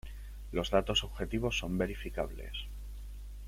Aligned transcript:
Los 0.51 0.71
datos 0.71 1.03
objetivos 1.03 1.59
son 1.59 1.77
verificables. 1.77 2.53